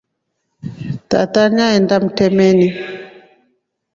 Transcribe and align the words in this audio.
Tata 1.09 1.41
nyaenda 1.55 1.95
mtemani. 2.03 2.67